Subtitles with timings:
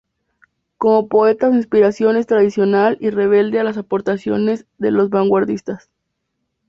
[0.79, 5.91] Como poeta su inspiración es tradicional y rebelde a las aportaciones de las Vanguardias.